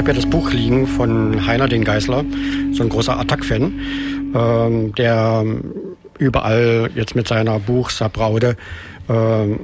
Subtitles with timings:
[0.00, 2.24] habe ja das Buch liegen von Heiner den Geißler,
[2.72, 3.80] so ein großer Attack-Fan,
[4.34, 5.44] ähm, der
[6.18, 8.56] überall jetzt mit seiner Buchsabraude
[9.10, 9.60] ähm,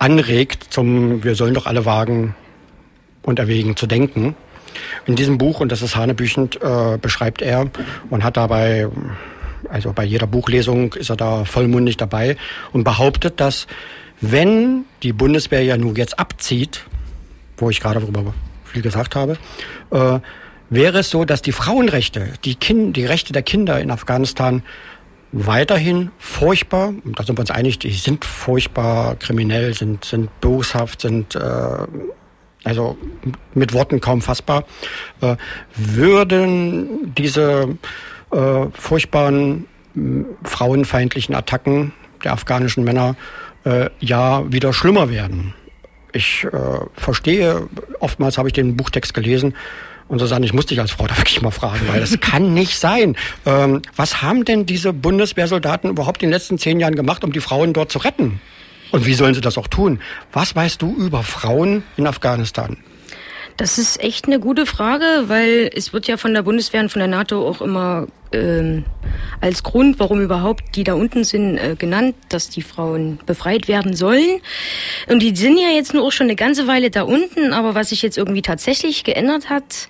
[0.00, 2.34] anregt zum Wir sollen doch alle wagen
[3.22, 4.34] und erwägen zu denken.
[5.06, 7.70] In diesem Buch, und das ist hanebüchend, äh, beschreibt er
[8.10, 8.88] und hat dabei,
[9.68, 12.36] also bei jeder Buchlesung ist er da vollmundig dabei
[12.72, 13.68] und behauptet, dass
[14.20, 16.84] wenn die Bundeswehr ja nun jetzt abzieht,
[17.58, 18.34] wo ich gerade darüber
[18.72, 19.38] viel gesagt habe,
[19.90, 20.18] äh,
[20.70, 24.62] wäre es so, dass die Frauenrechte, die, kind, die Rechte der Kinder in Afghanistan
[25.32, 31.34] weiterhin furchtbar, da sind wir uns einig, die sind furchtbar kriminell, sind, sind boshaft, sind
[31.34, 31.38] äh,
[32.64, 32.96] also
[33.54, 34.64] mit Worten kaum fassbar,
[35.20, 35.36] äh,
[35.74, 37.76] würden diese
[38.30, 39.66] äh, furchtbaren
[40.44, 41.92] frauenfeindlichen Attacken
[42.24, 43.16] der afghanischen Männer
[43.64, 45.54] äh, ja wieder schlimmer werden.
[46.12, 46.50] Ich äh,
[46.94, 47.68] verstehe,
[48.00, 49.54] oftmals habe ich den Buchtext gelesen
[50.08, 52.54] und so sagen, ich muss dich als Frau da wirklich mal fragen, weil das kann
[52.54, 53.16] nicht sein.
[53.46, 57.40] Ähm, was haben denn diese Bundeswehrsoldaten überhaupt in den letzten zehn Jahren gemacht, um die
[57.40, 58.40] Frauen dort zu retten?
[58.90, 60.00] Und wie sollen sie das auch tun?
[60.32, 62.76] Was weißt du über Frauen in Afghanistan?
[63.56, 67.00] Das ist echt eine gute Frage, weil es wird ja von der Bundeswehr und von
[67.00, 68.84] der NATO auch immer ähm,
[69.40, 73.96] als Grund, warum überhaupt die da unten sind, äh, genannt, dass die Frauen befreit werden
[73.96, 74.40] sollen.
[75.08, 77.90] Und die sind ja jetzt nur auch schon eine ganze Weile da unten, aber was
[77.90, 79.88] sich jetzt irgendwie tatsächlich geändert hat,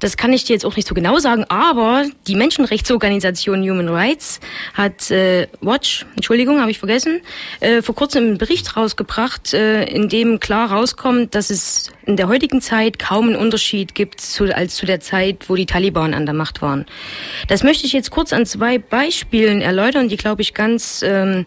[0.00, 4.40] das kann ich dir jetzt auch nicht so genau sagen, aber die Menschenrechtsorganisation Human Rights
[4.74, 7.20] hat äh, Watch, Entschuldigung, habe ich vergessen,
[7.60, 12.28] äh, vor kurzem einen Bericht rausgebracht, äh, in dem klar rauskommt, dass es in der
[12.28, 16.26] heutigen Zeit kaum einen Unterschied gibt zu, als zu der Zeit, wo die Taliban an
[16.26, 16.86] der Macht waren.
[17.48, 21.46] Das möchte ich jetzt kurz an zwei Beispielen erläutern, die, glaube ich, ganz ähm,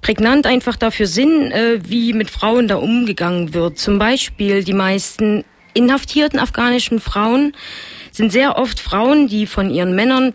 [0.00, 3.78] prägnant einfach dafür sind, äh, wie mit Frauen da umgegangen wird.
[3.78, 7.54] Zum Beispiel die meisten inhaftierten afghanischen Frauen
[8.10, 10.34] sind sehr oft Frauen, die von ihren Männern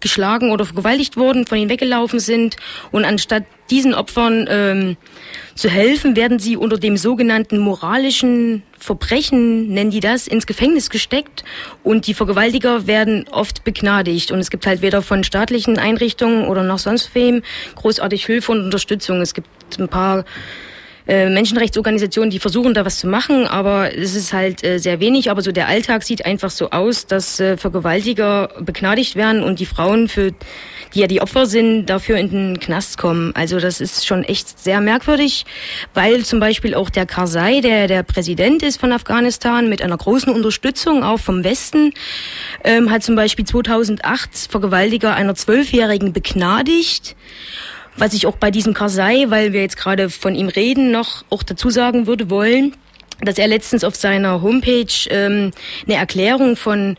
[0.00, 2.56] geschlagen oder vergewaltigt wurden, von ihnen weggelaufen sind
[2.90, 4.96] und anstatt diesen Opfern ähm,
[5.54, 11.44] zu helfen, werden sie unter dem sogenannten moralischen Verbrechen, nennen die das, ins Gefängnis gesteckt
[11.82, 14.30] und die Vergewaltiger werden oft begnadigt.
[14.30, 17.42] Und es gibt halt weder von staatlichen Einrichtungen oder noch sonst wem
[17.74, 19.20] großartig Hilfe und Unterstützung.
[19.20, 20.24] Es gibt ein paar
[21.08, 25.30] äh, Menschenrechtsorganisationen, die versuchen da was zu machen, aber es ist halt äh, sehr wenig.
[25.30, 29.66] Aber so der Alltag sieht einfach so aus, dass äh, Vergewaltiger begnadigt werden und die
[29.66, 30.32] Frauen, für
[30.94, 33.34] die ja die Opfer sind, dafür in den Knast kommen.
[33.34, 35.46] Also das ist schon echt sehr merkwürdig,
[35.94, 40.32] weil zum Beispiel auch der Karzai, der der Präsident ist von Afghanistan, mit einer großen
[40.32, 41.92] Unterstützung auch vom Westen,
[42.64, 47.16] ähm, hat zum Beispiel 2008 Vergewaltiger einer Zwölfjährigen begnadigt.
[47.98, 51.42] Was ich auch bei diesem Karzai, weil wir jetzt gerade von ihm reden, noch auch
[51.42, 52.76] dazu sagen würde wollen,
[53.20, 55.50] dass er letztens auf seiner Homepage ähm,
[55.84, 56.96] eine Erklärung von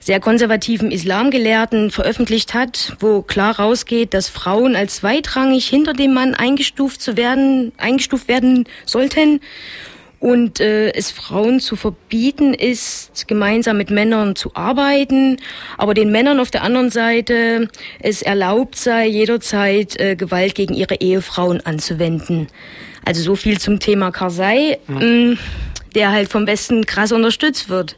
[0.00, 6.34] sehr konservativen Islamgelehrten veröffentlicht hat, wo klar rausgeht, dass Frauen als zweitrangig hinter dem Mann
[6.34, 9.40] eingestuft zu werden, eingestuft werden sollten
[10.22, 15.38] und äh, es Frauen zu verbieten ist, gemeinsam mit Männern zu arbeiten,
[15.76, 17.68] aber den Männern auf der anderen Seite
[17.98, 22.46] es erlaubt sei, jederzeit äh, Gewalt gegen ihre Ehefrauen anzuwenden.
[23.04, 25.30] Also so viel zum Thema Karzai, mhm.
[25.32, 25.38] mh,
[25.96, 27.96] der halt vom Westen krass unterstützt wird.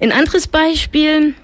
[0.00, 1.34] Ein anderes Beispiel,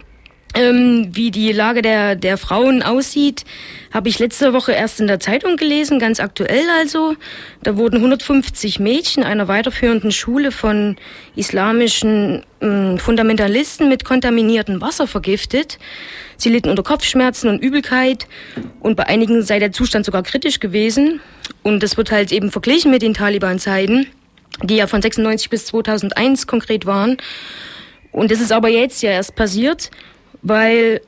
[0.55, 3.45] ähm, wie die Lage der, der Frauen aussieht,
[3.93, 7.17] habe ich letzte Woche erst in der Zeitung gelesen, ganz aktuell also.
[7.63, 10.97] Da wurden 150 Mädchen einer weiterführenden Schule von
[11.37, 15.79] islamischen äh, Fundamentalisten mit kontaminiertem Wasser vergiftet.
[16.37, 18.27] Sie litten unter Kopfschmerzen und Übelkeit
[18.81, 21.21] und bei einigen sei der Zustand sogar kritisch gewesen.
[21.63, 24.07] Und das wird halt eben verglichen mit den Taliban-Zeiten,
[24.63, 27.17] die ja von 96 bis 2001 konkret waren.
[28.11, 29.91] Und das ist aber jetzt ja erst passiert,
[30.43, 31.01] weil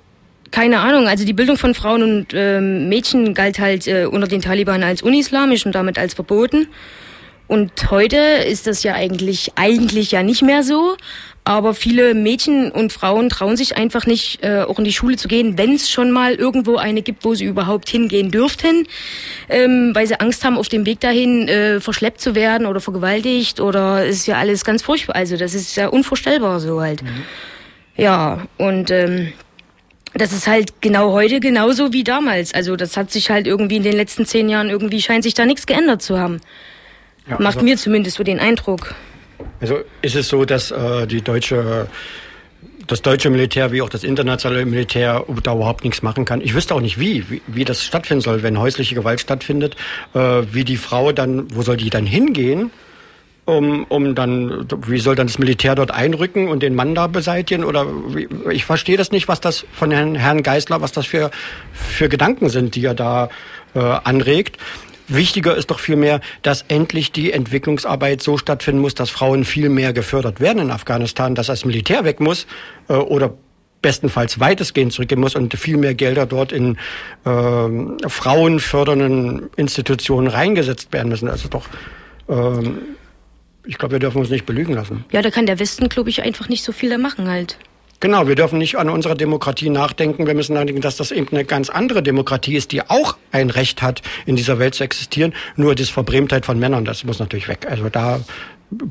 [0.50, 4.40] keine Ahnung, also die Bildung von Frauen und ähm, Mädchen galt halt äh, unter den
[4.40, 6.68] Taliban als unislamisch und damit als verboten.
[7.48, 10.96] Und heute ist das ja eigentlich eigentlich ja nicht mehr so.
[11.46, 15.28] Aber viele Mädchen und Frauen trauen sich einfach nicht, äh, auch in die Schule zu
[15.28, 18.86] gehen, wenn es schon mal irgendwo eine gibt, wo sie überhaupt hingehen dürften,
[19.50, 23.60] ähm, weil sie Angst haben, auf dem Weg dahin äh, verschleppt zu werden oder vergewaltigt
[23.60, 25.16] oder ist ja alles ganz furchtbar.
[25.16, 27.02] Also das ist ja unvorstellbar so halt.
[27.02, 27.24] Mhm.
[27.96, 29.32] Ja, und ähm,
[30.14, 32.54] das ist halt genau heute genauso wie damals.
[32.54, 35.46] Also das hat sich halt irgendwie in den letzten zehn Jahren irgendwie scheint sich da
[35.46, 36.40] nichts geändert zu haben.
[37.28, 38.94] Ja, Macht also, mir zumindest so den Eindruck.
[39.60, 41.88] Also ist es so, dass äh, die deutsche
[42.86, 46.42] das deutsche Militär wie auch das internationale Militär da überhaupt nichts machen kann.
[46.42, 49.76] Ich wüsste auch nicht wie, wie, wie das stattfinden soll, wenn häusliche Gewalt stattfindet,
[50.14, 52.70] äh, wie die Frau dann, wo soll die dann hingehen?
[53.44, 57.64] Um, um dann, wie soll dann das Militär dort einrücken und den Mann da beseitigen?
[57.64, 61.30] Oder wie, ich verstehe das nicht, was das von Herrn, Herrn Geisler, was das für,
[61.72, 63.28] für Gedanken sind, die er da
[63.74, 64.58] äh, anregt.
[65.06, 69.92] Wichtiger ist doch vielmehr, dass endlich die Entwicklungsarbeit so stattfinden muss, dass Frauen viel mehr
[69.92, 72.46] gefördert werden in Afghanistan, dass das Militär weg muss
[72.88, 73.34] äh, oder
[73.82, 76.78] bestenfalls weitestgehend zurückgehen muss und viel mehr Gelder dort in
[77.26, 81.28] äh, frauenfördernden Institutionen reingesetzt werden müssen.
[81.28, 81.66] Also doch,
[82.30, 82.78] ähm,
[83.64, 85.04] ich glaube, wir dürfen uns nicht belügen lassen.
[85.12, 87.56] Ja, da kann der Westen, glaube ich, einfach nicht so viel da machen halt.
[88.00, 90.26] Genau, wir dürfen nicht an unserer Demokratie nachdenken.
[90.26, 93.80] Wir müssen nachdenken, dass das eben eine ganz andere Demokratie ist, die auch ein Recht
[93.80, 95.32] hat, in dieser Welt zu existieren.
[95.56, 97.66] Nur die Verbrämtheit von Männern, das muss natürlich weg.
[97.68, 98.20] Also da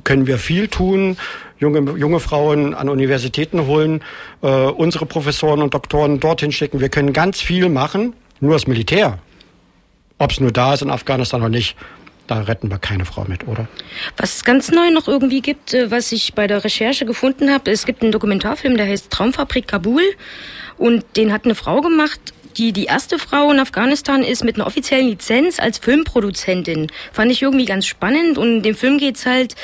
[0.03, 1.17] können wir viel tun,
[1.59, 4.01] junge, junge Frauen an Universitäten holen,
[4.41, 6.79] äh, unsere Professoren und Doktoren dorthin schicken.
[6.79, 9.19] Wir können ganz viel machen, nur das Militär.
[10.17, 11.75] Ob es nur da ist in Afghanistan oder nicht,
[12.27, 13.67] da retten wir keine Frau mit, oder?
[14.17, 17.71] Was es ganz neu noch irgendwie gibt, äh, was ich bei der Recherche gefunden habe,
[17.71, 20.03] es gibt einen Dokumentarfilm, der heißt Traumfabrik Kabul
[20.77, 22.19] und den hat eine Frau gemacht,
[22.57, 26.91] die die erste Frau in Afghanistan ist mit einer offiziellen Lizenz als Filmproduzentin.
[27.11, 29.55] Fand ich irgendwie ganz spannend und in dem Film geht's halt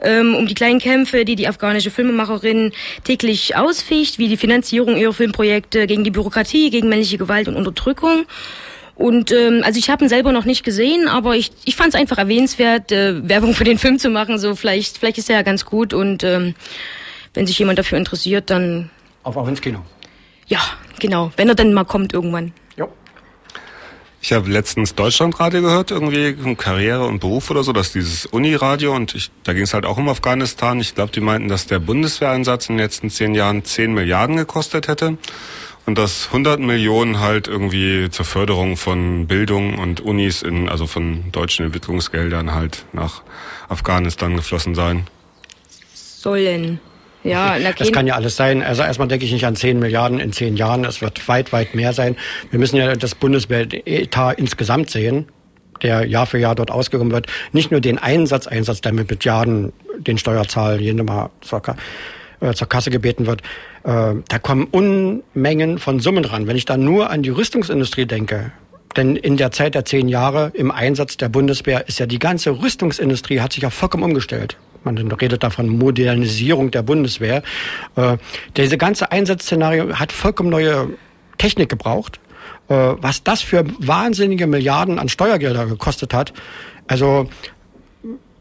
[0.00, 2.72] ähm, um die kleinen Kämpfe, die die afghanische Filmemacherin
[3.04, 8.24] täglich ausficht, wie die Finanzierung ihrer Filmprojekte gegen die Bürokratie, gegen männliche Gewalt und Unterdrückung.
[9.00, 11.98] Und ähm, also ich habe ihn selber noch nicht gesehen, aber ich, ich fand es
[11.98, 14.38] einfach erwähnenswert, äh, Werbung für den Film zu machen.
[14.38, 16.54] So vielleicht, vielleicht ist er ja ganz gut und ähm,
[17.32, 18.90] wenn sich jemand dafür interessiert, dann.
[19.22, 19.82] Auf auch ins Kino.
[20.48, 20.60] Ja,
[20.98, 21.32] genau.
[21.38, 22.52] Wenn er dann mal kommt irgendwann.
[22.76, 22.92] Jo.
[24.20, 29.14] Ich habe letztens Deutschlandradio gehört, irgendwie Karriere und Beruf oder so, dass dieses Uniradio und
[29.14, 30.78] ich, da ging es halt auch um Afghanistan.
[30.78, 34.88] Ich glaube, die meinten, dass der Bundeswehreinsatz in den letzten zehn Jahren zehn Milliarden gekostet
[34.88, 35.16] hätte
[35.90, 41.32] und dass 100 Millionen halt irgendwie zur Förderung von Bildung und Unis in, also von
[41.32, 43.22] deutschen Entwicklungsgeldern halt nach
[43.68, 45.08] Afghanistan geflossen sein.
[45.92, 46.78] Sollen.
[47.24, 48.62] Ja, das kann ja alles sein.
[48.62, 50.84] Also erstmal denke ich nicht an 10 Milliarden in 10 Jahren.
[50.84, 52.14] Es wird weit, weit mehr sein.
[52.50, 55.26] Wir müssen ja das Bundeswehretat insgesamt sehen
[55.82, 57.26] der Jahr für Jahr dort ausgekommen wird.
[57.52, 61.74] Nicht nur den Einsatz, Einsatz, der mit Milliarden den Steuerzahl jede Mal circa
[62.40, 63.42] äh, zur Kasse gebeten wird,
[63.84, 66.46] äh, da kommen Unmengen von Summen ran.
[66.46, 68.52] Wenn ich da nur an die Rüstungsindustrie denke,
[68.96, 72.50] denn in der Zeit der zehn Jahre im Einsatz der Bundeswehr ist ja die ganze
[72.60, 74.56] Rüstungsindustrie hat sich ja vollkommen umgestellt.
[74.82, 77.42] Man redet da von Modernisierung der Bundeswehr.
[77.96, 78.16] Äh,
[78.56, 80.88] diese ganze Einsatzszenario hat vollkommen neue
[81.38, 82.18] Technik gebraucht.
[82.70, 86.32] Äh, was das für wahnsinnige Milliarden an Steuergelder gekostet hat.
[86.86, 87.28] Also,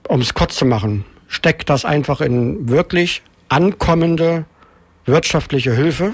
[0.08, 4.46] um es kurz zu machen, steckt das einfach in wirklich ankommende
[5.06, 6.14] wirtschaftliche Hilfe.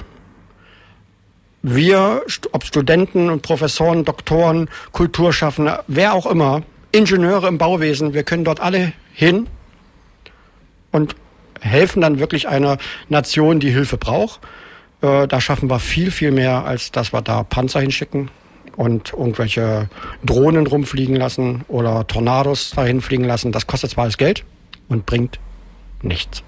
[1.62, 8.46] Wir, ob Studenten und Professoren, Doktoren, Kulturschaffende, wer auch immer, Ingenieure im Bauwesen, wir können
[8.46, 9.48] dort alle hin
[10.92, 11.16] und
[11.60, 12.78] helfen dann wirklich einer
[13.10, 14.40] Nation, die Hilfe braucht.
[15.02, 18.30] Äh, da schaffen wir viel, viel mehr, als dass wir da Panzer hinschicken
[18.76, 19.90] und irgendwelche
[20.24, 23.52] Drohnen rumfliegen lassen oder Tornados dahin fliegen lassen.
[23.52, 24.44] Das kostet zwar alles Geld
[24.88, 25.40] und bringt
[26.02, 26.44] nichts.